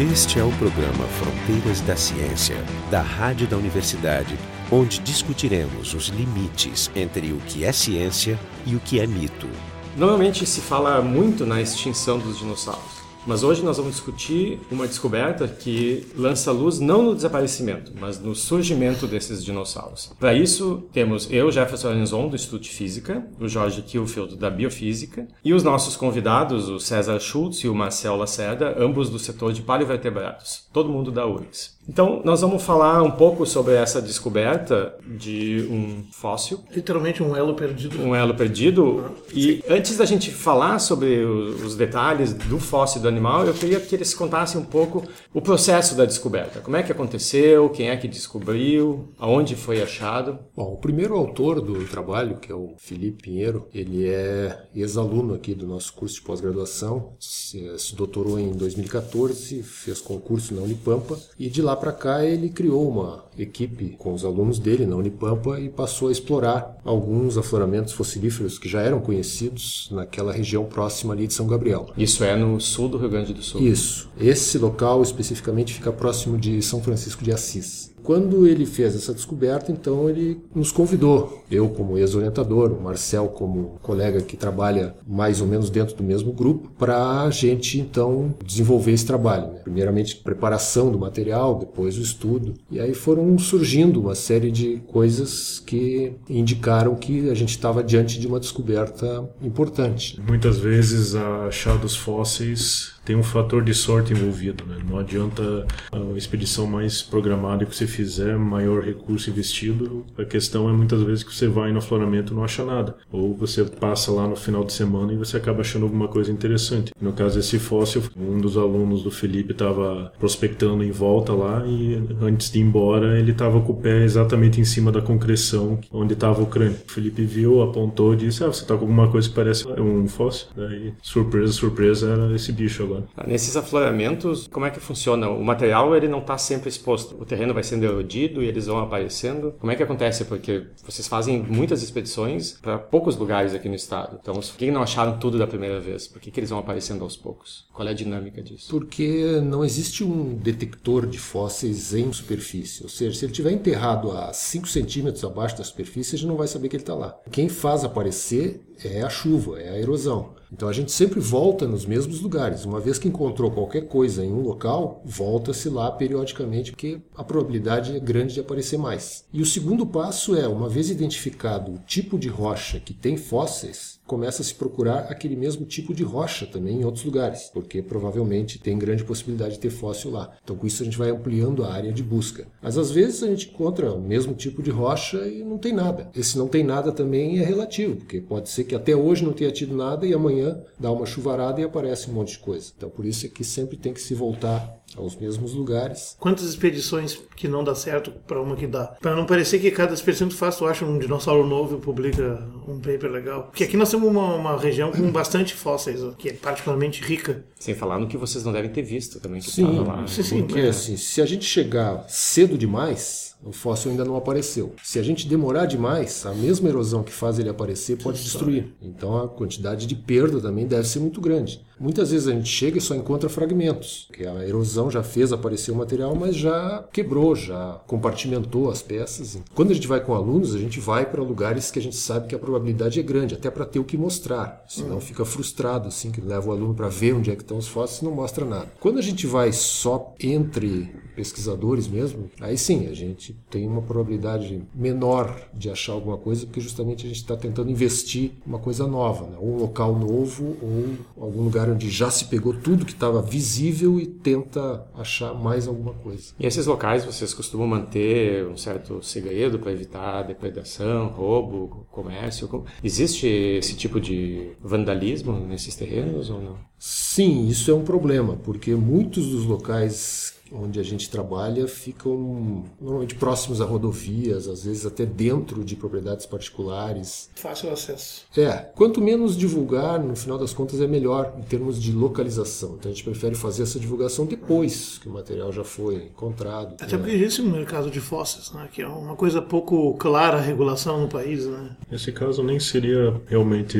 [0.00, 4.38] Este é o programa Fronteiras da Ciência, da Rádio da Universidade,
[4.70, 9.48] onde discutiremos os limites entre o que é ciência e o que é mito.
[9.96, 12.97] Normalmente se fala muito na extinção dos dinossauros.
[13.28, 18.34] Mas hoje nós vamos discutir uma descoberta que lança luz não no desaparecimento, mas no
[18.34, 20.10] surgimento desses dinossauros.
[20.18, 25.28] Para isso, temos eu, Jefferson Arenzon, do Instituto de Física, o Jorge Kielfeld, da Biofísica,
[25.44, 29.60] e os nossos convidados, o César Schultz e o Marcel Lacerda, ambos do setor de
[29.60, 31.76] paleovertebrados, todo mundo da URGS.
[31.88, 36.60] Então, nós vamos falar um pouco sobre essa descoberta de um fóssil.
[36.70, 37.98] Literalmente um elo perdido.
[38.02, 39.12] Um elo perdido.
[39.32, 43.94] E antes da gente falar sobre os detalhes do fóssil do animal, eu queria que
[43.94, 45.02] eles contassem um pouco
[45.32, 46.60] o processo da descoberta.
[46.60, 50.38] Como é que aconteceu, quem é que descobriu, aonde foi achado.
[50.54, 55.54] Bom, o primeiro autor do trabalho, que é o Felipe Pinheiro, ele é ex-aluno aqui
[55.54, 61.48] do nosso curso de pós-graduação, se, se doutorou em 2014, fez concurso na Unipampa e
[61.48, 65.68] de lá para cá ele criou uma equipe com os alunos dele na Unipampa e
[65.68, 71.34] passou a explorar alguns afloramentos fossilíferos que já eram conhecidos naquela região próxima ali de
[71.34, 71.90] São Gabriel.
[71.96, 73.60] Isso é no sul do Rio Grande do Sul.
[73.62, 74.10] Isso.
[74.20, 77.94] Esse local especificamente fica próximo de São Francisco de Assis.
[78.08, 83.78] Quando ele fez essa descoberta, então ele nos convidou, eu como ex-orientador, o Marcel como
[83.82, 88.92] colega que trabalha mais ou menos dentro do mesmo grupo, para a gente então desenvolver
[88.92, 89.48] esse trabalho.
[89.48, 89.60] Né?
[89.62, 95.62] Primeiramente preparação do material, depois o estudo, e aí foram surgindo uma série de coisas
[95.66, 100.18] que indicaram que a gente estava diante de uma descoberta importante.
[100.26, 104.76] Muitas vezes achados fósseis tem um fator de sorte envolvido, né?
[104.86, 110.72] Não adianta a expedição mais programada que você fizer, maior recurso investido, a questão é
[110.74, 112.96] muitas vezes que você vai no afloramento e não acha nada.
[113.10, 116.92] Ou você passa lá no final de semana e você acaba achando alguma coisa interessante.
[117.00, 121.94] No caso desse fóssil, um dos alunos do Felipe estava prospectando em volta lá e
[122.20, 126.12] antes de ir embora ele estava com o pé exatamente em cima da concreção onde
[126.12, 126.76] estava o crânio.
[126.86, 130.06] O Felipe viu, apontou e disse: Ah, você está com alguma coisa que parece um
[130.06, 130.48] fóssil?
[130.54, 132.97] Daí, surpresa, surpresa, era esse bicho agora.
[133.26, 135.28] Nesses afloramentos, como é que funciona?
[135.28, 137.20] O material ele não está sempre exposto.
[137.20, 139.54] O terreno vai sendo erodido e eles vão aparecendo.
[139.58, 140.24] Como é que acontece?
[140.24, 144.18] Porque vocês fazem muitas expedições para poucos lugares aqui no estado.
[144.20, 146.06] Então, por que não acharam tudo da primeira vez?
[146.06, 147.66] Por que, que eles vão aparecendo aos poucos?
[147.72, 148.68] Qual é a dinâmica disso?
[148.70, 152.82] Porque não existe um detector de fósseis em superfície.
[152.82, 156.36] Ou seja, se ele estiver enterrado a 5 centímetros abaixo da superfície, a gente não
[156.36, 157.16] vai saber que ele está lá.
[157.30, 160.37] Quem faz aparecer é a chuva, é a erosão.
[160.52, 162.64] Então a gente sempre volta nos mesmos lugares.
[162.64, 167.96] Uma vez que encontrou qualquer coisa em um local, volta-se lá periodicamente, porque a probabilidade
[167.96, 169.24] é grande de aparecer mais.
[169.32, 173.98] E o segundo passo é, uma vez identificado o tipo de rocha que tem fósseis,
[174.06, 178.58] começa a se procurar aquele mesmo tipo de rocha também em outros lugares, porque provavelmente
[178.58, 180.32] tem grande possibilidade de ter fóssil lá.
[180.42, 182.46] Então com isso a gente vai ampliando a área de busca.
[182.62, 186.10] Mas às vezes a gente encontra o mesmo tipo de rocha e não tem nada.
[186.16, 189.50] Esse não tem nada também é relativo, porque pode ser que até hoje não tenha
[189.50, 190.37] tido nada e amanhã
[190.78, 192.72] dá uma chuvarada e aparece um monte de coisa.
[192.76, 196.16] Então por isso é que sempre tem que se voltar aos mesmos lugares.
[196.18, 198.96] Quantas expedições que não dá certo para uma que dá?
[199.00, 201.80] Para não parecer que cada expedição que tu faz, tu acha um dinossauro novo e
[201.80, 203.44] publica um paper legal.
[203.44, 207.44] Porque aqui nós temos uma, uma região com bastante fósseis, que é particularmente rica.
[207.58, 209.40] Sem falar no que vocês não devem ter visto também.
[209.40, 210.06] Que sim, lá.
[210.06, 210.42] sim, sim.
[210.42, 210.68] Porque é.
[210.68, 214.74] assim, se a gente chegar cedo demais, o fóssil ainda não apareceu.
[214.82, 218.74] Se a gente demorar demais, a mesma erosão que faz ele aparecer pode destruir.
[218.82, 221.60] Então a quantidade de perda também deve ser muito grande.
[221.80, 225.70] Muitas vezes a gente chega e só encontra fragmentos, porque a erosão já fez aparecer
[225.70, 229.38] o material, mas já quebrou, já compartimentou as peças.
[229.54, 232.26] Quando a gente vai com alunos, a gente vai para lugares que a gente sabe
[232.26, 234.64] que a probabilidade é grande, até para ter o que mostrar.
[234.68, 237.68] Senão fica frustrado, assim, que leva o aluno para ver onde é que estão os
[237.68, 238.68] fósseis e não mostra nada.
[238.80, 244.62] Quando a gente vai só entre pesquisadores mesmo, aí sim, a gente tem uma probabilidade
[244.74, 249.26] menor de achar alguma coisa, porque justamente a gente está tentando investir uma coisa nova,
[249.26, 249.36] né?
[249.40, 253.98] ou um local novo, ou algum lugar onde já se pegou tudo que estava visível
[253.98, 256.32] e tenta achar mais alguma coisa.
[256.38, 262.64] E esses locais vocês costumam manter um certo segredo para evitar depredação, roubo, comércio?
[262.82, 266.68] Existe esse tipo de vandalismo nesses terrenos ou não?
[266.78, 273.14] Sim, isso é um problema, porque muitos dos locais onde a gente trabalha ficam normalmente
[273.14, 277.30] próximos a rodovias, às vezes até dentro de propriedades particulares.
[277.34, 278.26] Fácil acesso.
[278.36, 282.76] É, quanto menos divulgar, no final das contas é melhor em termos de localização.
[282.78, 286.74] Então a gente prefere fazer essa divulgação depois que o material já foi encontrado.
[286.80, 288.68] Até porque existe um mercado de fósseis, né?
[288.72, 291.46] que é uma coisa pouco clara a regulação no país.
[291.46, 291.76] Né?
[291.90, 293.78] Nesse caso nem seria realmente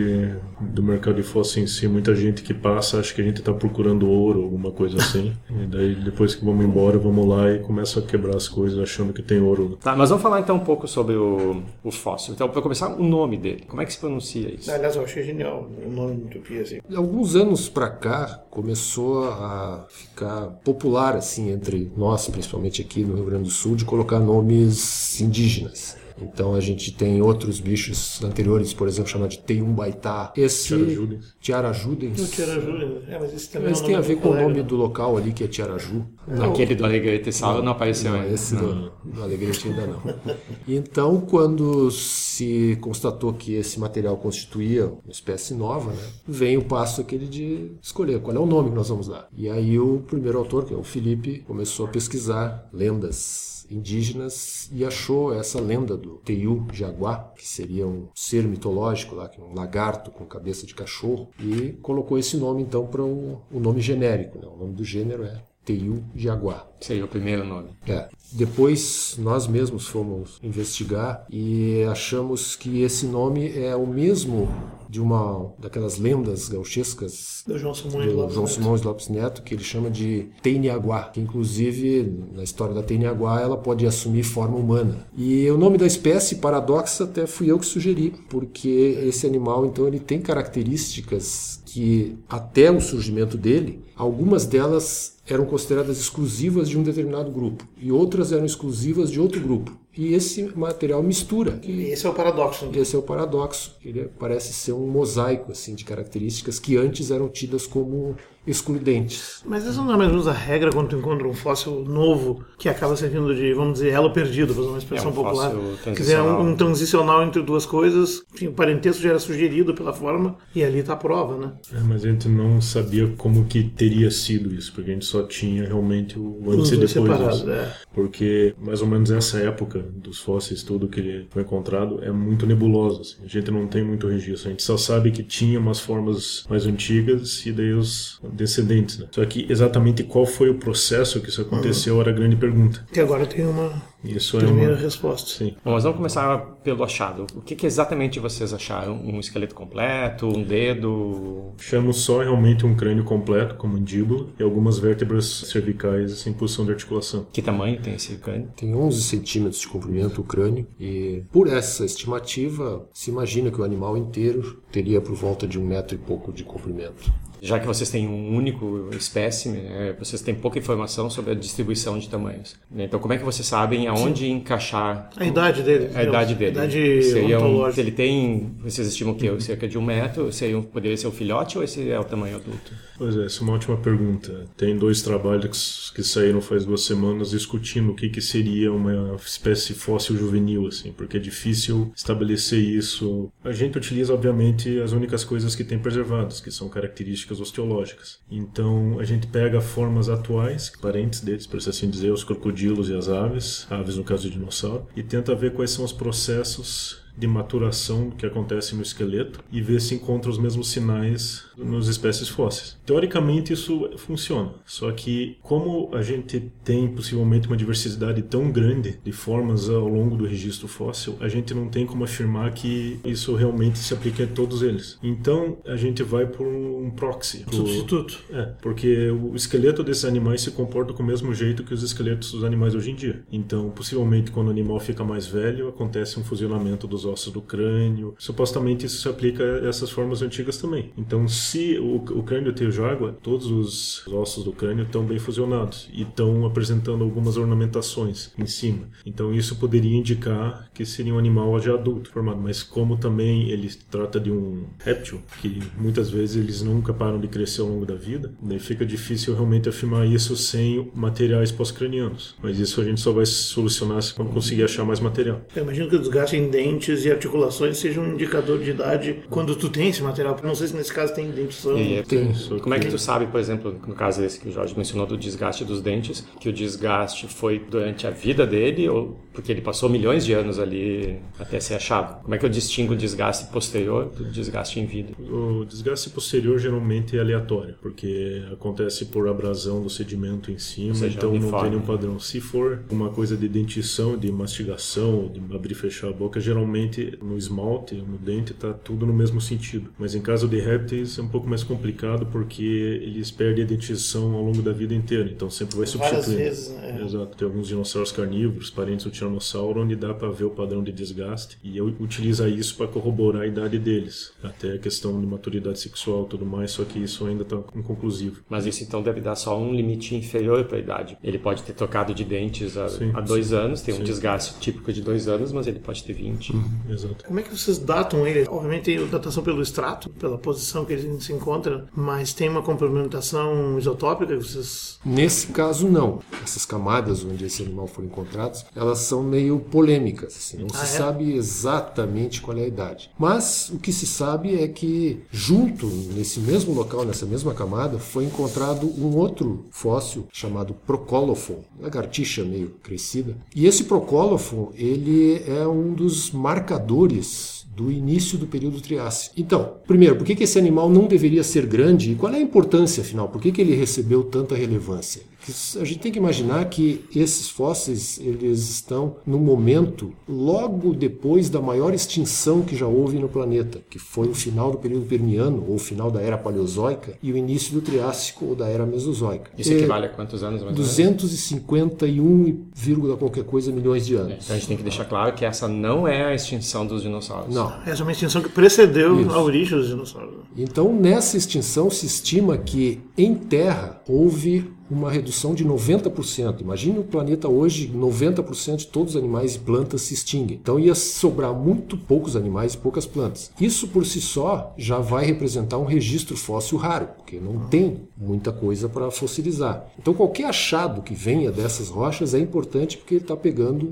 [0.61, 1.89] do mercado de fósseis em si.
[1.89, 5.35] Muita gente que passa acha que a gente está procurando ouro, alguma coisa assim.
[5.51, 9.13] e daí depois que vamos embora, vamos lá e começa a quebrar as coisas achando
[9.13, 9.79] que tem ouro.
[9.81, 12.35] Tá, mas vamos falar então um pouco sobre o, o fóssil.
[12.35, 13.65] Então, para começar, o nome dele.
[13.67, 14.71] Como é que se pronuncia isso?
[14.71, 16.63] Aliás, eu achei genial o nome do Utopia.
[16.63, 16.79] Assim.
[16.95, 23.25] Alguns anos para cá começou a ficar popular assim entre nós, principalmente aqui no Rio
[23.25, 25.98] Grande do Sul, de colocar nomes indígenas.
[26.23, 30.33] Então a gente tem outros bichos anteriores, por exemplo, chamado de Teiumbaitá.
[30.37, 31.35] Esse Tiarajudens.
[31.41, 32.21] Tiarajudens.
[32.21, 34.43] O Tiaraju, é, mas esse também Mas é um tem a ver com o colega,
[34.43, 34.63] nome né?
[34.63, 36.05] do local ali, que é Tiaraju.
[36.43, 38.35] Aquele do Alegrete Sauro não apareceu Não, ainda.
[38.35, 40.03] esse do, do Alegrete ainda não.
[40.69, 47.01] Então, quando se constatou que esse material constituía uma espécie nova, né, vem o passo
[47.01, 49.29] aquele de escolher qual é o nome que nós vamos dar.
[49.37, 54.85] E aí o primeiro autor, que é o Felipe, começou a pesquisar lendas indígenas e
[54.85, 59.55] achou essa lenda do Teiu Jaguá, que seria um ser mitológico lá, que é um
[59.55, 64.39] lagarto com cabeça de cachorro, e colocou esse nome então para o, o nome genérico.
[64.39, 64.47] Né?
[64.47, 66.67] O nome do gênero é Teiu Jaguá.
[66.81, 67.69] Seria o primeiro nome.
[67.87, 68.09] É.
[68.33, 74.49] Depois nós mesmos fomos investigar e achamos que esse nome é o mesmo
[74.89, 78.55] de uma daquelas lendas gauchescas Do João Simões do Lopes João Neto.
[78.55, 83.57] Simões Lopes Neto, que ele chama de Teiniaguá, que inclusive na história da Teiniaguá ela
[83.57, 85.07] pode assumir forma humana.
[85.17, 89.87] E o nome da espécie, paradoxa, até fui eu que sugeri, porque esse animal então
[89.87, 96.83] ele tem características que até o surgimento dele, algumas delas eram consideradas exclusivas de um
[96.83, 99.77] determinado grupo e outras eram exclusivas de outro grupo.
[99.99, 101.59] E esse material mistura.
[101.65, 102.67] E esse é o paradoxo.
[102.67, 102.73] né?
[102.79, 103.77] Esse é o paradoxo.
[103.85, 108.15] Ele parece ser um mosaico assim de características que antes eram tidas como
[108.47, 109.43] excludentes.
[109.45, 112.43] Mas essa não é mais ou menos a regra quando tu encontra um fóssil novo
[112.59, 115.51] que acaba servindo de, vamos dizer, elo perdido, para usar uma expressão É um popular.
[115.51, 116.43] fóssil Quer dizer, é um, transicional.
[116.53, 118.23] um transicional entre duas coisas.
[118.35, 121.53] Enfim, o parentesco já era sugerido pela forma e ali está a prova, né?
[121.75, 125.23] É, mas a gente não sabia como que teria sido isso, porque a gente só
[125.25, 127.39] tinha realmente o Os antes e depois separados.
[127.41, 127.51] disso.
[127.51, 127.75] É.
[127.95, 132.47] Porque mais ou menos essa época dos fósseis, tudo que ele foi encontrado, é muito
[132.47, 133.01] nebulosa.
[133.01, 133.17] assim.
[133.25, 134.49] A gente não tem muito registro.
[134.49, 138.99] A gente só sabe que tinha umas formas mais antigas e daí os descendentes.
[138.99, 139.07] Né?
[139.11, 142.87] Só que exatamente qual foi o processo que isso aconteceu era a grande pergunta.
[142.93, 144.81] Que agora tem uma Isso é primeira uma...
[144.81, 145.31] resposta.
[145.31, 145.55] Sim.
[145.65, 147.27] Bom, mas vamos começar pelo achado.
[147.35, 148.95] O que, que exatamente vocês acharam?
[148.95, 150.27] Um esqueleto completo?
[150.27, 151.53] Um dedo?
[151.59, 156.73] Achamos só realmente um crânio completo, com mandíbula, e algumas vértebras cervicais em posição de
[156.73, 157.27] articulação.
[157.33, 158.51] Que tamanho tem esse crânio?
[158.57, 163.65] Tem 11 centímetros de comprimento o crânio e por essa estimativa se imagina que o
[163.65, 167.13] animal inteiro teria por volta de um metro e pouco de comprimento.
[167.41, 171.99] Já que vocês têm um único espécime, né, vocês têm pouca informação sobre a distribuição
[171.99, 172.57] de tamanhos.
[172.71, 172.85] né?
[172.85, 175.91] Então, como é que vocês sabem aonde encaixar A idade dele.
[175.95, 176.51] a idade dele?
[176.59, 180.33] A idade Seria um, se ele tem, vocês estimam que é cerca de um metro,
[180.33, 182.73] seria um, poderia ser o filhote ou esse é o tamanho adulto?
[182.97, 184.47] Pois é, essa é uma ótima pergunta.
[184.57, 189.75] Tem dois trabalhos que saíram faz duas semanas discutindo o que, que seria uma espécie
[189.75, 193.31] fóssil juvenil, assim, porque é difícil estabelecer isso.
[193.45, 198.19] A gente utiliza, obviamente, as únicas coisas que tem preservadas, que são características osteológicas.
[198.31, 203.09] Então, a gente pega formas atuais, parentes deles, por assim dizer, os crocodilos e as
[203.09, 208.11] aves, aves no caso de dinossauro, e tenta ver quais são os processos de maturação
[208.11, 212.77] que acontece no esqueleto e ver se encontra os mesmos sinais nas espécies fósseis.
[212.87, 219.13] Teoricamente isso funciona, só que como a gente tem possivelmente uma diversidade tão grande de
[219.13, 223.79] formas ao longo do registro fóssil, a gente não tem como afirmar que isso realmente
[223.79, 224.99] se aplica a todos eles.
[225.03, 228.21] Então a gente vai por um proxy, pro- Substituto.
[228.31, 232.33] é, porque o esqueleto desses animais se comporta com o mesmo jeito que os esqueletos
[232.33, 233.23] dos animais hoje em dia.
[233.33, 238.15] Então, possivelmente, quando o animal fica mais velho, acontece um fusionamento dos ossos do crânio.
[238.19, 240.93] Supostamente, isso se aplica a essas formas antigas também.
[240.97, 245.89] Então, se o, o crânio tem água, todos os ossos do crânio estão bem fusionados
[245.93, 248.89] e estão apresentando algumas ornamentações em cima.
[249.05, 252.41] Então, isso poderia indicar que seria um animal já adulto formado.
[252.41, 257.29] Mas, como também ele trata de um réptil, que muitas vezes eles nunca param de
[257.29, 262.35] crescer ao longo da vida, daí fica difícil realmente afirmar isso sem materiais pós-cranianos.
[262.43, 265.43] Mas isso a gente só vai solucionar se conseguir achar mais material.
[265.55, 269.55] Eu imagino que desgaste em dentes dentes e articulações seja um indicador de idade quando
[269.55, 270.37] tu tem esse material.
[270.43, 271.77] Não sei se nesse caso tem dentição.
[271.77, 272.33] É- Tem.
[272.61, 275.17] Como é que tu sabe, por exemplo, no caso esse que o Jorge mencionou do
[275.17, 279.89] desgaste dos dentes, que o desgaste foi durante a vida dele ou porque ele passou
[279.89, 282.23] milhões de anos ali até ser achado?
[282.23, 285.13] Como é que eu distingo o desgaste posterior do desgaste em vida?
[285.31, 291.17] O desgaste posterior geralmente é aleatório, porque acontece por abrasão do sedimento em cima, seja,
[291.17, 291.61] então não uniforme.
[291.63, 292.19] tem nenhum padrão.
[292.19, 296.78] Se for uma coisa de dentição, de mastigação, de abrir e fechar a boca, geralmente
[297.23, 299.91] no esmalte, no dente, está tudo no mesmo sentido.
[299.99, 302.63] Mas em caso de répteis é um pouco mais complicado porque
[303.03, 306.39] eles perdem a dentição ao longo da vida inteira, então sempre vai Várias substituindo.
[306.39, 307.01] vezes, né?
[307.05, 307.37] Exato.
[307.37, 311.59] Tem alguns dinossauros carnívoros, parentes do tiranossauro, onde dá para ver o padrão de desgaste
[311.63, 316.25] e eu utiliza isso para corroborar a idade deles, até a questão de maturidade sexual
[316.25, 318.43] e tudo mais, só que isso ainda está inconclusivo.
[318.49, 321.19] Mas isso então deve dar só um limite inferior para a idade.
[321.23, 324.05] Ele pode ter trocado de dentes há, Sim, há dois anos, tem um sim.
[324.05, 326.53] desgaste típico de dois anos, mas ele pode ter 20.
[326.89, 327.25] Exato.
[327.27, 328.47] Como é que vocês datam ele?
[328.49, 333.79] Obviamente tem datação pelo extrato, pela posição que ele se encontra, mas tem uma complementação
[333.79, 334.99] isotópica que vocês.
[335.05, 336.21] Nesse caso, não.
[336.43, 340.35] Essas camadas onde esse animal foi encontrado, elas são meio polêmicas.
[340.37, 340.99] assim, não Ah, se é?
[340.99, 343.11] sabe exatamente qual é a idade.
[343.19, 348.25] Mas o que se sabe é que, junto nesse mesmo local, nessa mesma camada, foi
[348.25, 353.37] encontrado um outro fóssil chamado Procolophon, lagartixa meio crescida.
[353.55, 359.35] E esse Procolophon, ele é um dos marcadores do início do período Triássico.
[359.39, 363.03] Então, primeiro, por que, esse animal não deveria ser grande e qual é a importância,
[363.03, 363.29] afinal?
[363.29, 365.23] Por que, que ele recebeu tanta relevância?
[365.49, 371.49] Que A gente tem que imaginar que esses fósseis eles estão no momento logo depois
[371.49, 375.65] da maior extinção que já houve no planeta, que foi o final do período Permiano
[375.67, 379.51] ou o final da Era Paleozoica e o início do Triássico ou da Era Mesozoica.
[379.57, 380.87] Isso É, equivale a quantos anos mais ou menos?
[380.87, 384.45] 251, vírgula qualquer coisa milhões de anos.
[384.45, 387.55] Então a gente tem que deixar claro que essa não é a extinção dos dinossauros.
[387.55, 387.73] Não.
[387.87, 389.31] Essa é uma extinção que precedeu Isso.
[389.31, 390.35] a origem dos dinossauros.
[390.57, 396.61] Então, nessa extinção, se estima que em Terra houve uma redução de 90%.
[396.61, 400.59] Imagine o planeta hoje, 90% de todos os animais e plantas se extinguem.
[400.61, 403.51] Então ia sobrar muito poucos animais e poucas plantas.
[403.61, 408.53] Isso por si só já vai representar um registro fóssil raro, porque não tem muita
[408.53, 409.87] coisa para fossilizar.
[409.99, 413.87] Então qualquer achado que venha dessas rochas é importante porque ele está pegando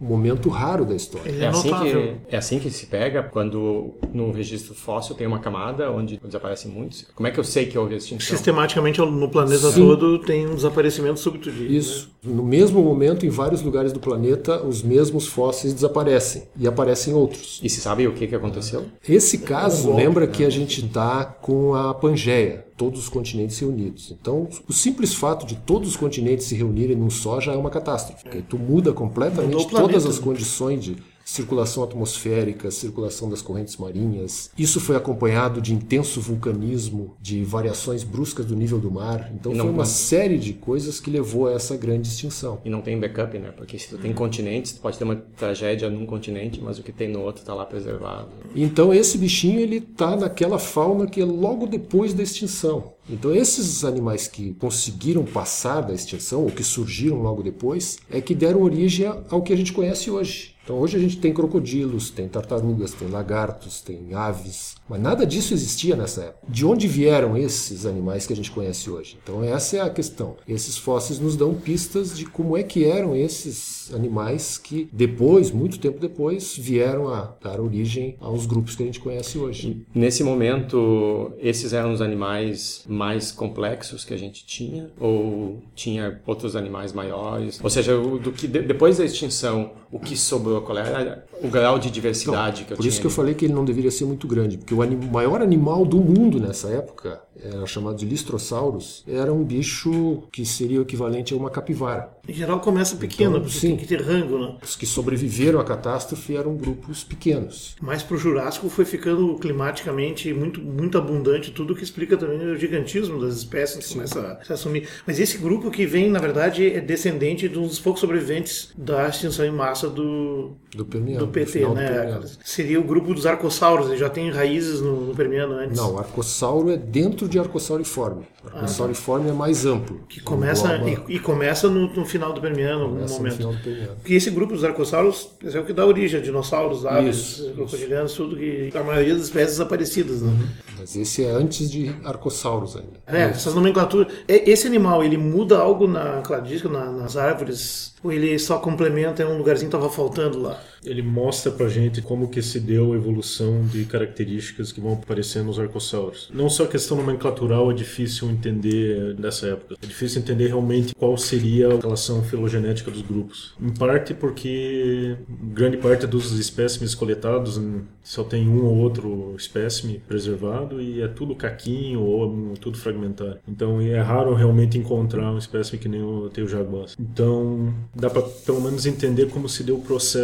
[0.00, 1.30] um momento raro da história.
[1.30, 5.38] É é, assim, que, é assim que se pega quando no registro fóssil tem uma
[5.38, 7.06] camada onde desaparecem muitos?
[7.14, 8.36] Como é que eu sei que houve extinção?
[8.36, 11.76] Sistematicamente no planeta todo tem um desaparecimento súbito de.
[11.76, 12.10] Isso.
[12.22, 17.60] No mesmo momento, em vários lugares do planeta, os mesmos fósseis desaparecem e aparecem outros.
[17.62, 18.84] E se sabe o que, que aconteceu?
[19.08, 24.10] Esse caso lembra que a gente está com a Pangeia, todos os continentes reunidos.
[24.10, 27.70] Então, o simples fato de todos os continentes se reunirem num só já é uma
[27.70, 28.22] catástrofe.
[28.22, 30.96] Porque tu muda completamente todas as condições de
[31.34, 34.50] circulação atmosférica, circulação das correntes marinhas.
[34.58, 39.30] Isso foi acompanhado de intenso vulcanismo, de variações bruscas do nível do mar.
[39.34, 42.58] Então, não- foi uma série de coisas que levou a essa grande extinção.
[42.64, 43.52] E não tem backup, né?
[43.56, 46.90] Porque se tu tem continentes, tu pode ter uma tragédia num continente, mas o que
[46.92, 48.28] tem no outro tá lá preservado.
[48.56, 52.92] Então esse bichinho ele está naquela fauna que é logo depois da extinção.
[53.08, 58.34] Então esses animais que conseguiram passar da extinção ou que surgiram logo depois é que
[58.34, 60.54] deram origem ao que a gente conhece hoje.
[60.70, 65.52] Então hoje a gente tem crocodilos, tem tartarugas, tem lagartos, tem aves, mas nada disso
[65.52, 66.46] existia nessa época.
[66.48, 69.18] De onde vieram esses animais que a gente conhece hoje?
[69.20, 70.36] Então essa é a questão.
[70.46, 75.76] Esses fósseis nos dão pistas de como é que eram esses animais que depois, muito
[75.80, 79.84] tempo depois, vieram a dar origem aos grupos que a gente conhece hoje.
[79.92, 84.88] Nesse momento, esses eram os animais mais complexos que a gente tinha?
[85.00, 87.58] Ou tinha outros animais maiores?
[87.60, 90.59] Ou seja, do que de- depois da extinção, o que sobrou?
[90.60, 92.90] Qual era o grau de diversidade que eu Por tinha?
[92.90, 93.16] isso que eu ali?
[93.16, 96.38] falei que ele não deveria ser muito grande, porque o anim- maior animal do mundo
[96.40, 101.48] nessa época, era chamado de Listrosaurus, era um bicho que seria o equivalente a uma
[101.50, 102.10] capivara.
[102.28, 103.68] Em geral começa pequeno, Então, porque sim.
[103.68, 104.56] tem que ter rango, né?
[104.62, 107.74] Os que sobreviveram à catástrofe eram grupos pequenos.
[107.80, 113.20] Mas pro Jurássico foi ficando climaticamente muito, muito abundante, tudo que explica também o gigantismo
[113.20, 114.88] das espécies que começa a se assumir.
[115.06, 119.08] Mas esse grupo que vem, na verdade, é descendente de um dos poucos sobreviventes da
[119.08, 121.26] extinção em massa do, Do Permiano.
[121.26, 121.88] do PT, do né?
[121.90, 122.24] Permiano.
[122.44, 125.76] Seria o grupo dos arcossauros, ele já tem raízes no, no Permiano antes.
[125.76, 128.24] Não, arcossauro é dentro de arcossauriforme.
[128.54, 130.00] Arcossauriforme é mais amplo.
[130.08, 133.18] Que começa, Engloba- e, e começa no, no final do Permiano, em algum começa no
[133.18, 133.36] momento.
[133.36, 133.92] final do Permiano.
[133.96, 138.12] Porque esse grupo dos arcossauros é o que dá origem a dinossauros, aves, Isso, crocodilianos,
[138.14, 138.70] tudo que.
[138.74, 140.32] A maioria das espécies desaparecidas, né?
[140.78, 143.00] Mas esse é antes de arcossauros ainda.
[143.06, 144.12] É, essas nomenclaturas.
[144.26, 147.94] É, Esse animal, ele muda algo na cladística, na, nas árvores?
[148.02, 150.62] Ou ele só complementa, é um lugarzinho que estava faltando lá?
[150.84, 155.42] Ele mostra pra gente como que se deu a evolução de características que vão aparecer
[155.42, 156.30] nos arcossauros.
[156.32, 159.76] Não só a questão nomenclatural é difícil entender nessa época.
[159.82, 163.54] É difícil entender realmente qual seria a relação filogenética dos grupos.
[163.60, 165.16] Em parte porque
[165.52, 167.60] grande parte dos espécimes coletados
[168.02, 173.38] só tem um ou outro espécime preservado e é tudo caquinho ou tudo fragmentário.
[173.46, 176.86] Então é raro realmente encontrar um espécime que nem o teu jaguar.
[176.98, 180.19] Então dá para pelo menos entender como se deu o processo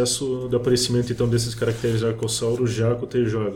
[0.47, 3.07] do aparecimento então desses caracteres arcossauros já com o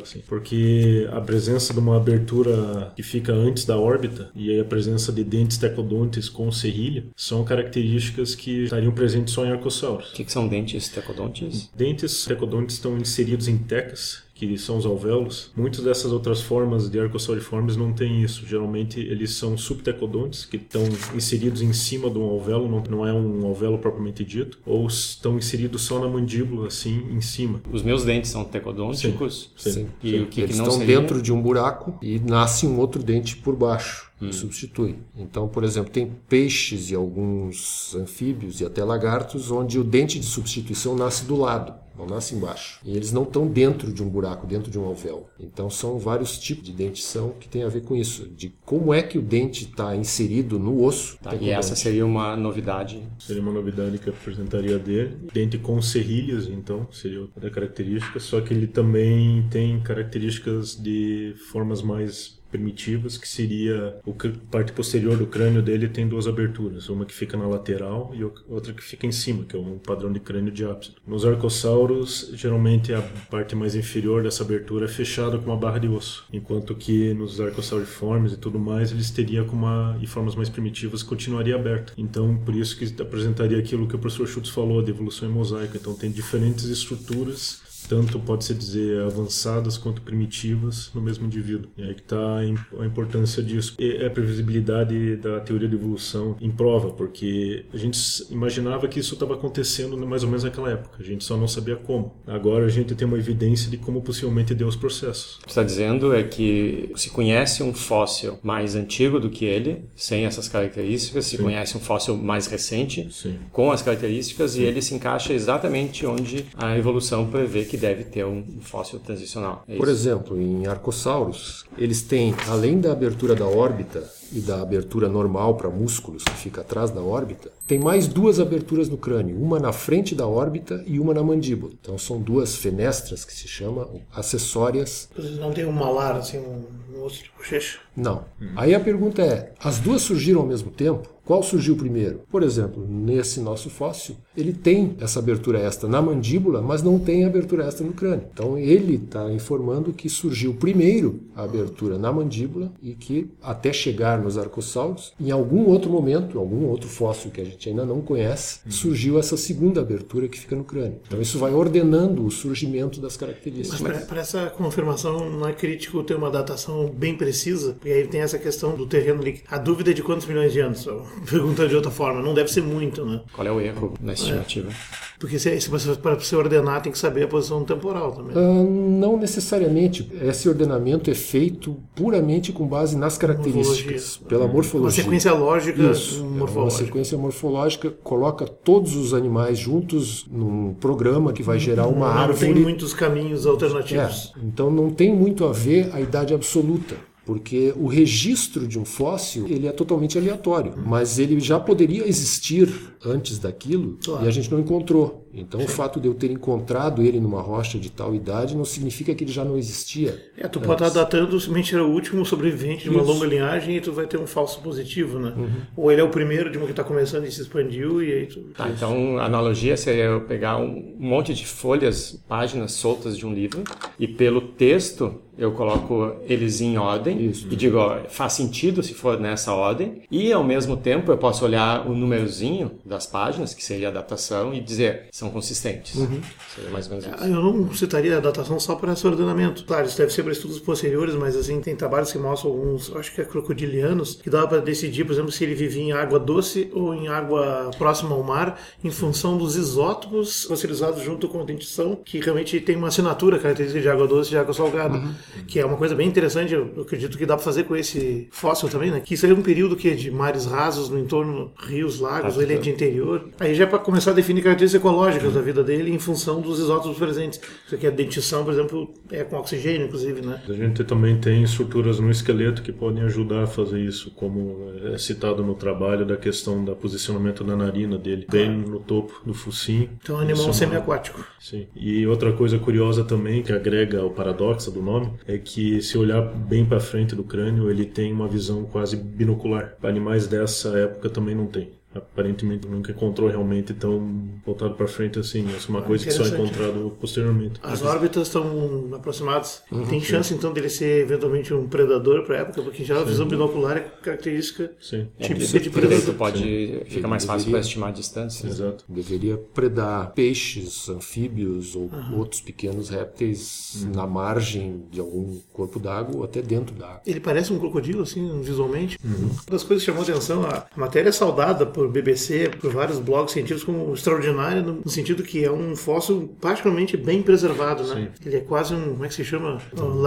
[0.02, 5.12] assim, porque a presença de uma abertura que fica antes da órbita e a presença
[5.12, 10.12] de dentes tecodontes com serrilha são características que estariam presentes só em arcossauros.
[10.12, 11.70] O que, que são dentes tecodontes?
[11.76, 15.52] Dentes tecodontes estão inseridos em tecas que são os alvéolos.
[15.56, 18.46] Muitas dessas outras formas de arcossauriformes não têm isso.
[18.46, 20.84] Geralmente eles são subtecodontes, que estão
[21.14, 25.38] inseridos em cima de um alvéolo, não, não é um alvéolo propriamente dito, ou estão
[25.38, 27.62] inseridos só na mandíbula, assim, em cima.
[27.72, 29.52] Os meus dentes são tecodônticos?
[29.56, 29.72] Sim.
[29.72, 29.88] sim.
[30.04, 30.20] E sim.
[30.22, 31.00] o que, eles que não estão seria?
[31.00, 34.11] dentro de um buraco e nasce um outro dente por baixo.
[34.22, 34.32] Hum.
[34.32, 34.98] Substitui.
[35.16, 40.26] Então, por exemplo, tem peixes e alguns anfíbios e até lagartos onde o dente de
[40.26, 42.80] substituição nasce do lado não nasce embaixo.
[42.84, 45.28] E eles não estão dentro de um buraco, dentro de um alvéolo.
[45.40, 49.02] Então são vários tipos de dentição que tem a ver com isso, de como é
[49.02, 51.18] que o dente está inserido no osso.
[51.22, 53.04] Tá, e essa seria uma novidade?
[53.20, 55.18] Seria uma novidade que apresentaria dele.
[55.34, 61.82] Dente com serrilhas, então, seria outra característica, só que ele também tem características de formas
[61.82, 67.14] mais primitivas, que seria a parte posterior do crânio dele tem duas aberturas, uma que
[67.14, 70.52] fica na lateral e outra que fica em cima, que é um padrão de crânio
[70.52, 70.98] diápsido.
[71.08, 75.88] Nos arcossauros, geralmente a parte mais inferior dessa abertura é fechada com uma barra de
[75.88, 80.50] osso, enquanto que nos arcossauriformes e tudo mais, eles teriam com uma e formas mais
[80.50, 81.94] primitivas continuaria aberta.
[81.98, 85.78] Então, por isso que apresentaria aquilo que o professor Schultz falou de evolução em mosaico.
[85.78, 91.70] Então, tem diferentes estruturas tanto pode-se dizer avançadas quanto primitivas no mesmo indivíduo.
[91.78, 93.76] E aí que está a importância disso.
[93.80, 99.14] E a previsibilidade da teoria da evolução em prova, porque a gente imaginava que isso
[99.14, 102.14] estava acontecendo mais ou menos naquela época, a gente só não sabia como.
[102.28, 105.38] Agora a gente tem uma evidência de como possivelmente deu os processos.
[105.38, 109.86] O que está dizendo é que se conhece um fóssil mais antigo do que ele,
[109.96, 111.44] sem essas características, se Sim.
[111.44, 113.38] conhece um fóssil mais recente, Sim.
[113.52, 114.62] com as características, Sim.
[114.62, 119.64] e ele se encaixa exatamente onde a evolução prevê que deve ter um fóssil transicional.
[119.66, 125.08] É Por exemplo, em arcossauros, eles têm, além da abertura da órbita e da abertura
[125.08, 129.58] normal para músculos que fica atrás da órbita, tem mais duas aberturas no crânio, uma
[129.58, 131.72] na frente da órbita e uma na mandíbula.
[131.82, 135.08] Então são duas fenestras que se chamam acessórias.
[135.16, 137.80] Vocês não tem um malar assim, um osso de bochecha?
[137.96, 138.26] Não.
[138.58, 141.10] Aí a pergunta é: as duas surgiram ao mesmo tempo?
[141.32, 142.24] Qual surgiu primeiro?
[142.30, 147.24] Por exemplo, nesse nosso fóssil, ele tem essa abertura extra na mandíbula, mas não tem
[147.24, 148.26] abertura extra no crânio.
[148.34, 154.22] Então ele está informando que surgiu primeiro a abertura na mandíbula e que até chegar
[154.22, 158.60] nos arcossauros, em algum outro momento, algum outro fóssil que a gente ainda não conhece,
[158.68, 161.00] surgiu essa segunda abertura que fica no crânio.
[161.08, 163.80] Então isso vai ordenando o surgimento das características.
[163.80, 168.20] Mas para essa confirmação não é crítico ter uma datação bem precisa, porque aí tem
[168.20, 169.48] essa questão do terreno líquido.
[169.50, 170.86] A dúvida é de quantos milhões de anos?
[171.30, 173.22] Perguntando de outra forma, não deve ser muito, né?
[173.34, 174.70] Qual é o erro na estimativa?
[174.70, 175.12] É.
[175.20, 178.36] Porque se, se você, para você ordenar, tem que saber a posição temporal também.
[178.36, 178.64] Uh,
[179.00, 180.12] não necessariamente.
[180.20, 184.28] Esse ordenamento é feito puramente com base nas características, morfologia.
[184.28, 184.98] pela morfologia.
[184.98, 186.60] Uma sequência lógica Isso, morfológica.
[186.60, 192.12] É uma sequência morfológica coloca todos os animais juntos num programa que vai gerar uma
[192.12, 192.48] não árvore.
[192.48, 194.34] Não tem muitos caminhos alternativos.
[194.36, 196.96] É, então não tem muito a ver a idade absoluta
[197.32, 202.70] porque o registro de um fóssil ele é totalmente aleatório, mas ele já poderia existir
[203.06, 204.26] antes daquilo claro.
[204.26, 205.26] e a gente não encontrou.
[205.34, 205.66] Então, Sim.
[205.66, 209.24] o fato de eu ter encontrado ele numa rocha de tal idade não significa que
[209.24, 210.32] ele já não existia.
[210.38, 213.12] É, tu pode estar datando simplesmente era o último sobrevivente de uma Isso.
[213.12, 215.34] longa linhagem e tu vai ter um falso positivo, né?
[215.36, 215.50] Uhum.
[215.76, 218.26] Ou ele é o primeiro de uma que está começando e se expandiu e aí
[218.26, 218.42] tu...
[218.56, 223.34] Tá, então a analogia seria eu pegar um monte de folhas, páginas soltas de um
[223.34, 223.64] livro
[224.00, 227.48] e pelo texto eu coloco eles em ordem Isso.
[227.50, 231.44] e digo, ó, faz sentido se for nessa ordem e ao mesmo tempo eu posso
[231.44, 235.94] olhar o númerozinho das páginas, que seria a datação, e dizer são consistentes.
[235.96, 236.20] Uhum.
[236.62, 237.26] Seria mais ou menos isso.
[237.26, 239.66] Eu não citaria a datação só para esse ordenamento.
[239.66, 243.14] Claro, isso deve ser para estudos posteriores, mas assim, tem trabalhos que mostram alguns, acho
[243.14, 246.70] que é crocodilianos, que dá para decidir, por exemplo, se ele vivia em água doce
[246.74, 251.96] ou em água próxima ao mar, em função dos isótopos fossilizados junto com a dentição,
[251.96, 255.14] que realmente tem uma assinatura característica de água doce e de água salgada, uhum.
[255.48, 258.70] que é uma coisa bem interessante, eu acredito que dá para fazer com esse fóssil
[258.70, 259.00] também, né?
[259.00, 262.58] Que é um período que de mares rasos no entorno rios, lagos, ah, ele é
[262.58, 263.30] de interior.
[263.40, 266.42] Aí já é para começar a definir características ecológicas fisiológicas da vida dele em função
[266.42, 267.40] dos isótopos presentes.
[267.66, 270.42] Isso aqui a dentição, por exemplo, é com oxigênio, inclusive, né?
[270.48, 274.98] A gente também tem estruturas no esqueleto que podem ajudar a fazer isso, como é
[274.98, 279.90] citado no trabalho da questão da posicionamento da narina dele, bem no topo do focinho.
[280.02, 281.26] Então, é um animal é semiaquático.
[281.40, 281.68] Sim.
[281.76, 286.22] E outra coisa curiosa também que agrega ao paradoxo do nome é que se olhar
[286.22, 289.76] bem para frente do crânio, ele tem uma visão quase binocular.
[289.84, 291.81] Animais dessa época também não tem.
[291.94, 295.46] Aparentemente nunca encontrou realmente tão voltado para frente assim.
[295.48, 297.60] Isso é uma coisa que só é encontrado posteriormente.
[297.62, 299.62] As órbitas estão aproximadas.
[299.72, 299.86] Uhum.
[299.86, 303.28] Tem chance, então, dele ser eventualmente um predador para a época, porque já a visão
[303.28, 305.08] binocular é característica Sim.
[305.20, 306.16] típica de Porque daí tu predador.
[306.16, 306.82] pode.
[306.88, 308.48] Fica mais fácil deveria- para estimar a distância.
[308.48, 308.86] Exato.
[308.88, 316.24] Deveria predar peixes, anfíbios ou outros pequenos répteis na margem de algum corpo d'água ou
[316.24, 317.02] até dentro d'água.
[317.06, 318.98] Ele parece um crocodilo, assim, visualmente.
[319.04, 319.28] Uhum.
[319.28, 323.00] Uma das coisas que chamou atenção, a a matéria é saudada por BBC, por vários
[323.00, 328.10] blogs científicos como extraordinária, no sentido que é um fóssil particularmente bem preservado, né?
[328.26, 329.62] Ele é quase um, como é que se chama?
[329.78, 330.02] Um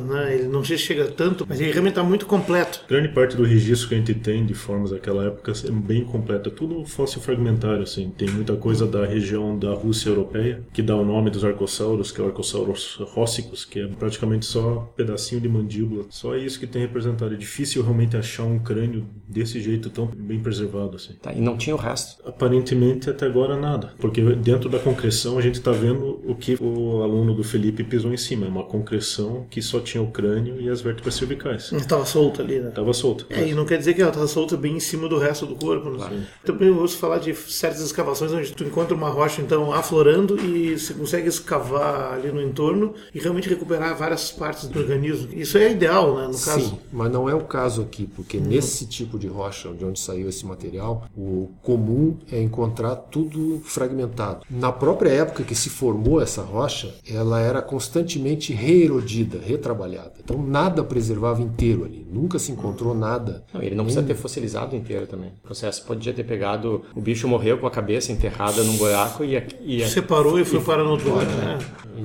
[0.00, 0.34] né?
[0.34, 2.84] Ele não se chega tanto, mas ele realmente está muito completo.
[2.88, 6.50] Grande parte do registro que a gente tem de formas daquela época é bem completa.
[6.50, 8.12] Tudo fóssil fragmentário, assim.
[8.16, 12.20] Tem muita coisa da região da Rússia europeia, que dá o nome dos arcossauros, que
[12.20, 16.04] é o arcossauros róssicos, que é praticamente só um pedacinho de mandíbula.
[16.10, 17.34] Só isso que tem representado.
[17.34, 21.18] É difícil realmente achar um crânio desse jeito tão bem preservado, assim.
[21.20, 22.22] Tá, e não tinha o resto.
[22.26, 27.02] Aparentemente até agora nada, porque dentro da concreção a gente está vendo o que o
[27.02, 30.68] aluno do Felipe pisou em cima, é uma concreção que só tinha o crânio e
[30.68, 31.72] as vértebras cervicais.
[31.72, 32.70] Estava solto ali, né?
[32.70, 33.26] Tava solto.
[33.30, 35.54] É, e não quer dizer que ela está solta bem em cima do resto do
[35.54, 35.90] corpo.
[35.90, 36.26] Né?
[36.44, 40.78] Também eu ouço falar de certas escavações onde tu encontra uma rocha então aflorando e
[40.78, 45.28] você consegue escavar ali no entorno e realmente recuperar várias partes do organismo.
[45.32, 46.26] Isso é ideal, né?
[46.26, 46.60] No caso.
[46.60, 50.28] Sim, mas não é o caso aqui, porque nesse tipo de rocha, de onde saiu
[50.28, 54.44] esse material, o comum é encontrar tudo fragmentado.
[54.50, 60.14] Na própria época que se formou essa rocha, ela era constantemente reerodida, retrabalhada.
[60.22, 63.44] Então nada preservava inteiro ali, nunca se encontrou nada.
[63.52, 65.30] Não, ele não precisa ter fossilizado inteiro também.
[65.42, 66.82] O processo podia ter pegado.
[66.94, 69.36] O bicho morreu com a cabeça enterrada num buraco e.
[69.36, 71.26] a- e Separou e foi para no outro lugar.
[71.26, 71.58] né?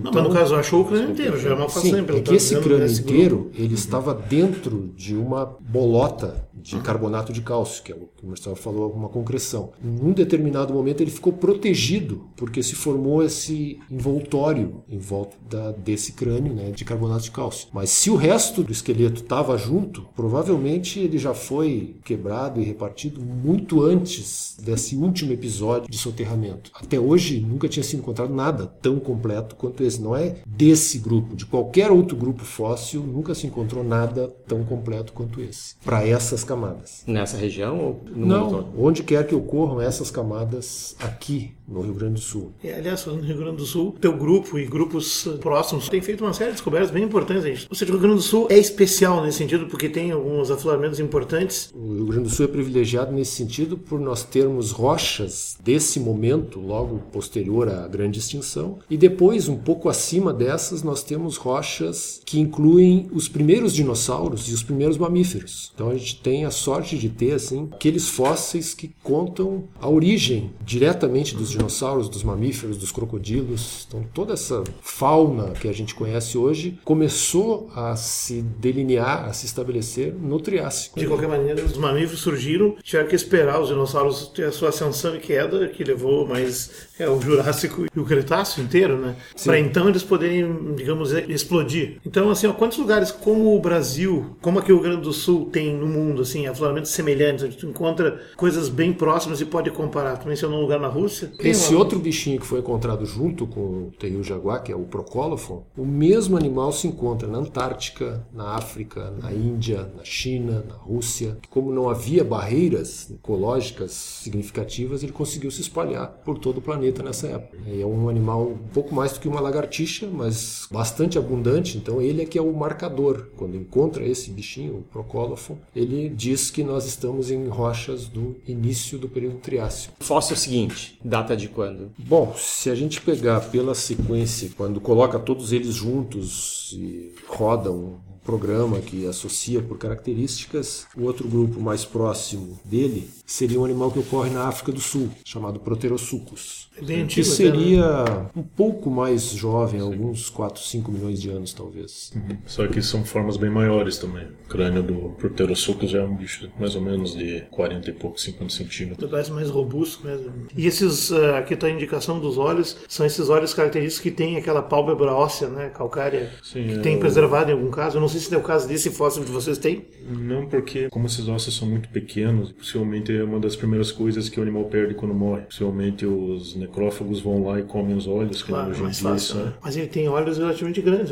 [0.03, 2.03] não, mas no caso achou o crânio inteiro, já é uma Sim, façanha.
[2.03, 7.33] pelo é que esse dizendo, crânio inteiro ele estava dentro de uma bolota de carbonato
[7.33, 9.71] de cálcio, que é o que o Marcelo falou, uma concreção.
[9.83, 15.71] Em um determinado momento ele ficou protegido, porque se formou esse envoltório em volta da-
[15.71, 17.67] desse crânio né, de carbonato de cálcio.
[17.73, 23.21] Mas se o resto do esqueleto estava junto, provavelmente ele já foi quebrado e repartido
[23.21, 26.71] muito antes desse último episódio de soterramento.
[26.73, 30.01] Até hoje nunca tinha sido encontrado nada tão completo quanto esse.
[30.01, 35.13] Não é desse grupo, de qualquer outro grupo fóssil, nunca se encontrou nada tão completo
[35.13, 35.75] quanto esse.
[35.83, 37.03] Para essas camadas.
[37.05, 38.67] Nessa região ou no mundo Não, todo?
[38.77, 42.51] onde quer que ocorram essas camadas aqui no Rio Grande do Sul.
[42.63, 46.33] E, aliás, no Rio Grande do Sul, teu grupo e grupos próximos têm feito uma
[46.33, 47.43] série de descobertas bem importantes.
[47.43, 47.67] Gente.
[47.69, 50.99] Ou seja, o Rio Grande do Sul é especial nesse sentido, porque tem alguns afloramentos
[50.99, 51.71] importantes.
[51.75, 56.59] O Rio Grande do Sul é privilegiado nesse sentido por nós termos rochas desse momento,
[56.59, 62.39] logo posterior à grande extinção, e depois, um pouco acima dessas, nós temos rochas que
[62.39, 65.71] incluem os primeiros dinossauros e os primeiros mamíferos.
[65.73, 70.51] Então a gente tem a sorte de ter assim aqueles fósseis que contam a origem
[70.63, 73.85] diretamente dos dinossauros, dos mamíferos, dos crocodilos.
[73.87, 79.45] Então toda essa fauna que a gente conhece hoje começou a se delinear, a se
[79.45, 79.70] estabelecer
[80.19, 80.99] no Triássico.
[80.99, 85.15] De qualquer maneira, os mamíferos surgiram, tiveram que esperar os dinossauros ter a sua ascensão
[85.15, 89.15] e queda, que levou mais é, o Jurássico e o Cretáceo inteiro, né?
[89.43, 91.97] Para então eles poderem, digamos, explodir.
[92.05, 95.45] Então, assim, ó, quantos lugares como o Brasil, como aqui o Rio Grande do Sul
[95.45, 100.17] tem no mundo, assim, afloramentos semelhantes, onde tu encontra coisas bem próximas e pode comparar.
[100.17, 101.31] Tu mencionou um lugar na Rússia?
[101.39, 105.65] Esse outro bichinho que foi encontrado junto com o teiu jaguar, que é o Procolophon,
[105.75, 111.37] o mesmo animal se encontra na Antártica, na África, na Índia, na China, na Rússia.
[111.49, 117.27] Como não havia barreiras ecológicas significativas, ele conseguiu se espalhar por todo o planeta nessa
[117.27, 117.57] época.
[117.67, 122.21] É um animal um pouco mais do que uma lagartixa, mas bastante abundante, então ele
[122.21, 123.27] é que é o marcador.
[123.35, 128.97] Quando encontra esse bichinho, o Procolophon, ele diz que nós estamos em rochas do início
[128.97, 129.95] do período Triássico.
[129.99, 131.91] Fóssil seguinte, data de quando?
[131.97, 138.10] Bom, se a gente pegar pela sequência, quando coloca todos eles juntos e roda um
[138.23, 140.85] programa que associa por características.
[140.95, 145.09] O outro grupo mais próximo dele seria um animal que ocorre na África do Sul,
[145.23, 146.69] chamado Proterosuchus.
[146.87, 148.25] É Que seria né?
[148.35, 152.11] um pouco mais jovem, alguns 4, 5 milhões de anos talvez.
[152.45, 154.25] Só que são formas bem maiores também.
[154.45, 158.53] O crânio do Proterosuchus é um bicho mais ou menos de 40 e poucos, 50
[158.53, 159.09] centímetros.
[159.11, 160.31] Parece mais robusto mesmo.
[160.55, 164.37] E esses, ah, aqui está a indicação dos olhos, são esses olhos característicos que tem
[164.37, 167.97] aquela pálpebra óssea, né, calcária, Sim, que é tem o- preservado em algum caso.
[167.97, 169.85] Eu não sei se é o caso desse fóssil que vocês têm.
[170.09, 174.39] Não, porque como esses ossos são muito pequenos, possivelmente é uma das primeiras coisas que
[174.39, 175.41] o animal perde quando morre.
[175.43, 179.37] Possivelmente os necrófagos vão lá e comem os olhos, que Claro, em mais fácil, isso
[179.37, 179.53] né?
[179.55, 179.59] é.
[179.63, 181.11] Mas ele tem olhos relativamente grandes.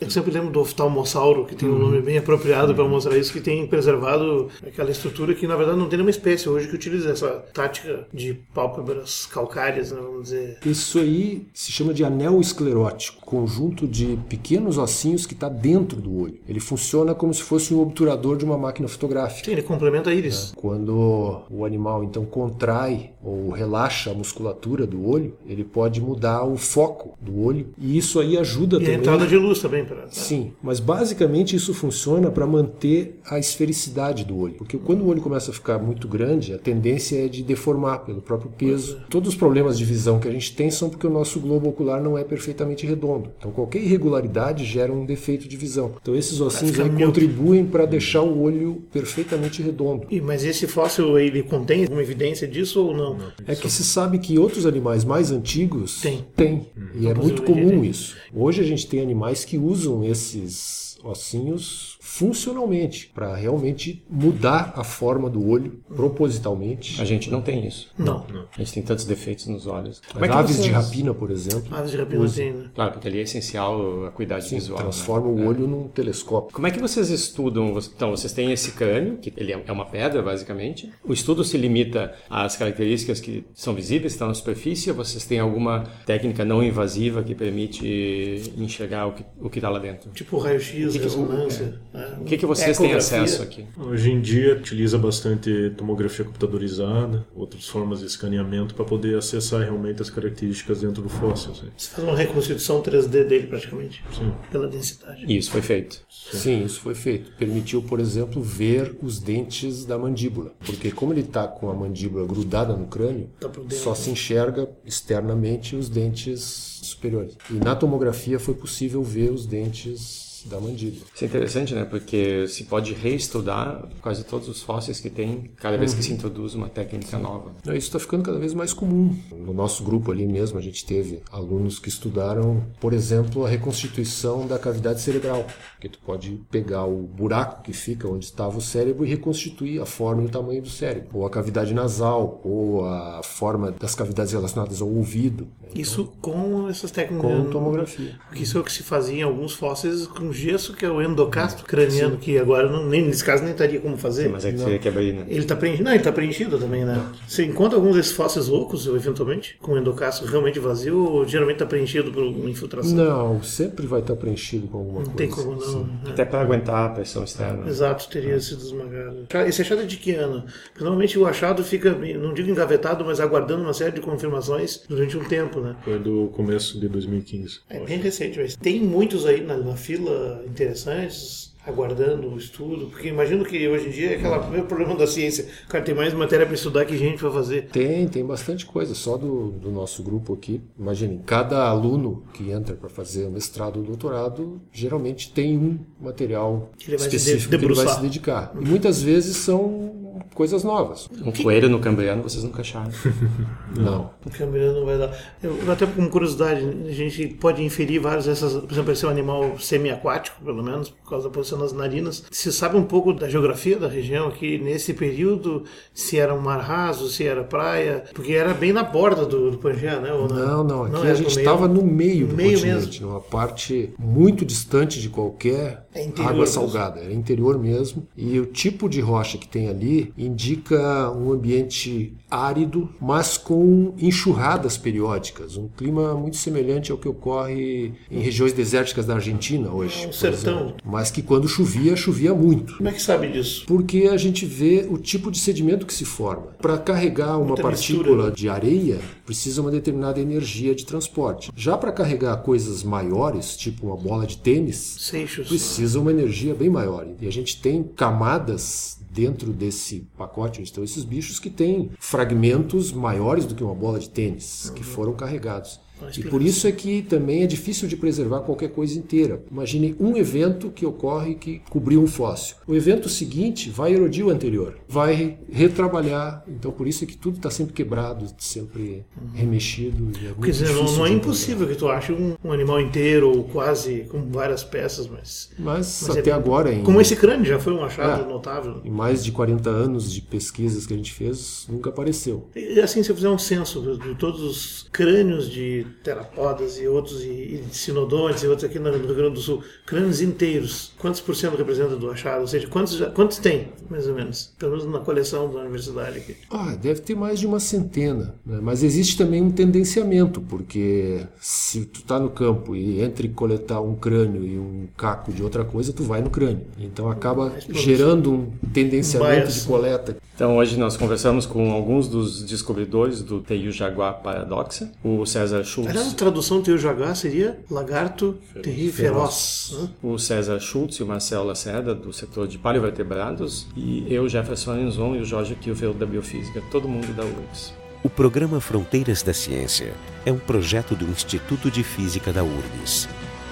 [0.00, 1.74] Eu sempre lembro do oftalmossauro, que tem Uhum.
[1.76, 5.78] um nome bem apropriado para mostrar isso, que tem preservado aquela estrutura que, na verdade,
[5.78, 10.58] não tem nenhuma espécie hoje que utiliza essa tática de pálpebras calcárias, né, vamos dizer.
[10.66, 16.14] Isso aí se chama de anel esclerótico, conjunto de pequenos ossinhos que está dentro do
[16.16, 16.33] olho.
[16.48, 19.44] Ele funciona como se fosse um obturador de uma máquina fotográfica.
[19.46, 20.52] Sim, ele complementa a íris.
[20.56, 26.56] Quando o animal então contrai ou relaxa a musculatura do olho, ele pode mudar o
[26.56, 28.94] foco do olho e isso aí ajuda E a também.
[28.96, 29.84] entrada de luz também.
[29.84, 30.06] Pra...
[30.08, 35.20] Sim, mas basicamente isso funciona para manter a esfericidade do olho, porque quando o olho
[35.22, 39.00] começa a ficar muito grande, a tendência é de deformar pelo próprio peso.
[39.08, 42.02] Todos os problemas de visão que a gente tem são porque o nosso globo ocular
[42.02, 43.30] não é perfeitamente redondo.
[43.38, 45.92] Então qualquer irregularidade gera um defeito de visão.
[46.00, 50.06] Então esses ossinhos aí contribuem para deixar o olho perfeitamente redondo.
[50.10, 53.18] E, mas esse fóssil, ele contém alguma evidência disso ou não?
[53.46, 56.24] É que se sabe que outros animais mais antigos Tem.
[56.34, 56.66] têm.
[56.94, 58.16] E é muito possivelmente comum isso.
[58.34, 65.28] Hoje a gente tem animais que usam esses ossinhos funcionalmente para realmente mudar a forma
[65.28, 67.00] do olho propositalmente.
[67.02, 67.90] A gente não tem isso.
[67.98, 68.24] Não.
[68.56, 70.00] A gente tem tantos defeitos nos olhos.
[70.14, 72.70] As aves de rapina, por exemplo, Aves de rapina tem, né?
[72.72, 74.78] Claro, porque ali é essencial a cuidado visual.
[74.78, 74.84] né?
[74.84, 76.54] transformam o olho num telescópio.
[76.54, 77.76] Como é que vocês estudam?
[77.96, 80.92] Então, vocês têm esse crânio, que ele é uma pedra, basicamente.
[81.02, 85.24] O estudo se limita às características que são visíveis, que estão na superfície, ou vocês
[85.24, 90.10] têm alguma técnica não invasiva que permite enxergar o que o está lá dentro?
[90.10, 91.80] Tipo raio-x, ressonância.
[92.08, 92.18] Né?
[92.20, 93.64] O que, que vocês têm acesso aqui?
[93.76, 100.02] Hoje em dia utiliza bastante tomografia computadorizada, outras formas de escaneamento para poder acessar realmente
[100.02, 101.52] as características dentro do fóssil.
[101.52, 101.68] assim.
[101.76, 104.32] Você faz uma reconstituição 3D dele praticamente, Sim.
[104.50, 105.24] pela densidade.
[105.26, 106.00] E isso foi feito.
[106.08, 107.32] Sim, isso foi feito.
[107.38, 110.52] Permitiu, por exemplo, ver os dentes da mandíbula.
[110.64, 115.76] Porque como ele está com a mandíbula grudada no crânio, Tá só se enxerga externamente
[115.76, 117.36] os dentes superiores.
[117.50, 121.04] E na tomografia foi possível ver os dentes da mandíbula.
[121.14, 121.84] Isso é interessante, né?
[121.84, 126.54] Porque se pode reestudar quase todos os fósseis que tem cada vez que se introduz
[126.54, 127.52] uma técnica nova.
[127.64, 129.16] Não, Isso está ficando cada vez mais comum.
[129.32, 134.46] No nosso grupo ali mesmo, a gente teve alunos que estudaram, por exemplo, a reconstituição
[134.46, 135.46] da cavidade cerebral.
[135.80, 139.86] Que tu pode pegar o buraco que fica onde estava o cérebro e reconstituir a
[139.86, 141.08] forma e o tamanho do cérebro.
[141.12, 145.46] Ou a cavidade nasal, ou a forma das cavidades relacionadas ao ouvido.
[145.74, 145.80] Né?
[145.80, 147.30] Isso com essas técnicas.
[147.30, 148.12] Com tomografia.
[148.28, 151.02] Porque isso é o que se fazia em alguns fósseis com gesso, que é o
[151.02, 154.28] endocastro craniano, que agora, não, nem, nesse caso, nem estaria como fazer.
[154.28, 155.24] Mas é que teria que abrir, né?
[155.28, 155.84] Ele está preenchido.
[155.84, 157.04] Não, ele está preenchido também, né?
[157.26, 162.10] Você encontra alguns desses fósseis loucos, eventualmente, com endocastro realmente vazio, ou geralmente está preenchido
[162.12, 162.92] por uma infiltração?
[162.94, 165.16] Não, sempre vai estar preenchido com alguma Não coisa.
[165.18, 165.84] tem como não.
[165.84, 165.98] né?
[166.08, 167.66] Até para aguentar a pressão externa.
[167.68, 169.26] Exato, teria sido esmagado.
[169.46, 170.44] Esse achado é de que ano?
[170.66, 175.16] Porque normalmente o achado fica, não digo engavetado, mas aguardando uma série de confirmações durante
[175.16, 175.76] um tempo, né?
[175.82, 177.60] Foi do começo de 2015.
[177.68, 183.08] É bem recente, mas tem muitos aí na, na fila interessantes, aguardando o estudo, porque
[183.08, 185.46] imagino que hoje em dia é aquele primeiro problema da ciência.
[185.68, 187.68] Cara tem mais matéria para estudar que gente para fazer.
[187.68, 188.94] Tem, tem bastante coisa.
[188.94, 190.60] Só do, do nosso grupo aqui.
[190.78, 196.94] Imaginem, cada aluno que entra para fazer mestrado ou doutorado, geralmente tem um material Que
[196.94, 198.52] específico que ele vai se dedicar.
[198.60, 200.03] E muitas vezes são
[200.34, 201.08] coisas novas.
[201.24, 202.90] Um coelho no cambriano vocês nunca acharam.
[203.76, 204.10] Não.
[204.24, 205.10] O Cambriano não vai dar.
[205.42, 208.54] Eu, até como curiosidade, a gente pode inferir várias dessas.
[208.54, 212.24] Por exemplo, esse é um animal semi-aquático, pelo menos, por causa da posição das narinas.
[212.30, 216.58] Se sabe um pouco da geografia da região aqui nesse período, se era um mar
[216.60, 220.10] raso, se era praia, porque era bem na borda do, do Pangeia, né?
[220.10, 220.84] Na- Não, não.
[220.84, 225.08] Aqui era a gente estava no meio do meio continente, numa parte muito distante de
[225.08, 226.46] qualquer É água mesmo.
[226.46, 227.00] salgada.
[227.00, 228.06] Era interior mesmo.
[228.16, 234.76] E o tipo de rocha que tem ali indica um ambiente árido, mas com enxurradas
[234.76, 240.04] periódicas, um clima muito semelhante ao que ocorre em regiões desérticas da Argentina hoje.
[240.04, 240.54] É um sertão.
[240.60, 240.76] exemplo.
[240.84, 242.76] Mas que quando chovia, chovia muito.
[242.76, 243.64] Como é que sabe disso?
[243.66, 246.48] Porque a gente vê o tipo de sedimento que se forma.
[246.60, 248.34] Para carregar uma Muita partícula mistura, né?
[248.34, 251.50] de areia, precisa uma determinada energia de transporte.
[251.54, 255.48] Já para carregar coisas maiores, tipo uma bola de tênis, Seixos.
[255.48, 257.06] precisa uma energia bem maior.
[257.20, 262.90] E a gente tem camadas dentro desse pacote onde estão esses bichos que têm fragmentos
[262.90, 265.78] maiores do que uma bola de tênis que foram carregados.
[266.18, 269.42] E por isso é que também é difícil de preservar qualquer coisa inteira.
[269.50, 272.56] Imagine um evento que ocorre que cobriu um fóssil.
[272.66, 276.44] O evento seguinte vai erodir o anterior, vai retrabalhar.
[276.48, 279.04] Então por isso é que tudo está sempre quebrado, sempre
[279.34, 280.10] remexido.
[280.20, 283.30] e é Quer dizer, não, não é impossível que tu ache um, um animal inteiro
[283.30, 285.50] ou quase com várias peças, mas.
[285.58, 288.26] Mas, mas até é- agora, em, Como esse crânio já foi um achado É.
[288.28, 288.80] notável.
[288.84, 292.48] em mais de 40 anos de pesquisas que a gente fez, nunca apareceu.
[292.54, 297.22] E assim, se eu fizer um censo de todos os crânios de terapodas e outros,
[297.22, 301.34] e, e sinodontes e outros aqui no Rio Grande do Sul, crânios inteiros, quantos por
[301.34, 302.40] cento representa do achado?
[302.42, 304.52] Ou seja, quantos, já- quantos tem, mais ou menos?
[304.58, 306.36] Pelo menos na coleção da universidade aqui.
[306.50, 308.58] Ah, deve ter mais de uma centena, né?
[308.62, 313.94] mas existe também um tendenciamento, porque se tu tá no campo e entre coletar um
[313.94, 316.62] crânio e um caco de outra coisa, tu vai no crânio.
[316.78, 319.54] Então acaba gerando um tendenciamento Bias.
[319.54, 320.16] de coleta.
[320.34, 325.90] Então hoje nós conversamos com alguns dos descobridores do Teiu Jaguar Paradoxa, o César Schultz,
[325.90, 329.76] Aliás, a tradução do jaguar seria lagarto terrível feroz.
[329.76, 329.88] né?
[330.02, 335.16] o César Schultz e o Marcelo Lacerda do setor de paleovertebrados e eu, Jefferson Arenzon
[335.16, 337.74] e o Jorge Kilfeld da Biofísica, todo mundo da URGS.
[338.04, 339.92] O programa Fronteiras da Ciência
[340.24, 343.08] é um projeto do Instituto de Física da URGS.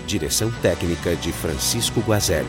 [0.06, 2.46] Direção técnica de Francisco Guazelli.